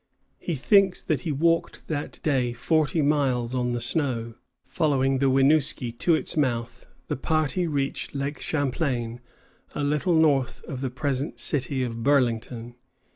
He 0.39 0.55
thinks 0.55 0.99
that 1.03 1.19
he 1.19 1.31
walked 1.31 1.87
that 1.87 2.19
day 2.23 2.53
forty 2.53 3.03
miles 3.03 3.53
on 3.53 3.71
the 3.73 3.79
snow. 3.79 4.33
Following 4.65 5.19
the 5.19 5.29
Winooski 5.29 5.91
to 5.99 6.15
its 6.15 6.35
mouth, 6.35 6.87
the 7.07 7.15
party 7.15 7.67
reached 7.67 8.15
Lake 8.15 8.39
Champlain 8.39 9.21
a 9.75 9.83
little 9.83 10.15
north 10.15 10.63
of 10.63 10.81
the 10.81 10.89
present 10.89 11.37
city 11.37 11.83
of 11.83 12.01
Burlington. 12.01 12.73